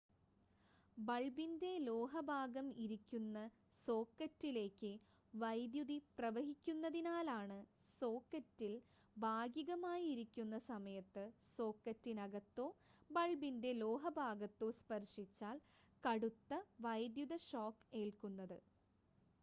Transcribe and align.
ബൾബിൻ്റെ 0.97 1.71
ലോഹ 1.81 2.21
ഭാഗം 2.29 2.67
ഇരിക്കുന്ന 2.77 3.37
സോക്കറ്റിലേക്ക് 3.87 4.91
വൈദ്യുതി 5.33 5.97
പ്രവഹിക്കുന്നതിനാലാണ് 6.15 7.59
സോക്കറ്റിൽ 8.01 8.73
ഭാഗികമായി 9.15 10.05
ഇരിക്കുന്ന 10.13 10.57
സമയത്ത് 10.67 11.25
സോക്കറ്റിനകത്തോ 11.59 12.67
ബൾബിൻ്റെ 13.09 13.73
ലോഹ 13.77 14.13
ഭാഗത്തോ 14.17 14.69
സ്പർശിച്ചാൽ 14.79 15.59
കടുത്ത 16.03 16.51
വൈദ്യുത 16.81 17.35
ഷോക്ക് 17.47 17.87
ഏൽക്കുന്നത് 17.95 18.59